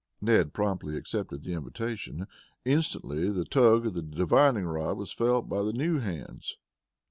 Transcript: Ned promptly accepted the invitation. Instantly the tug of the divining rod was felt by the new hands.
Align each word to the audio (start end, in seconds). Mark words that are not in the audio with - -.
Ned 0.19 0.51
promptly 0.51 0.97
accepted 0.97 1.43
the 1.43 1.53
invitation. 1.53 2.25
Instantly 2.65 3.29
the 3.29 3.45
tug 3.45 3.85
of 3.85 3.93
the 3.93 4.01
divining 4.01 4.65
rod 4.65 4.97
was 4.97 5.13
felt 5.13 5.47
by 5.47 5.61
the 5.61 5.73
new 5.73 5.99
hands. 5.99 6.57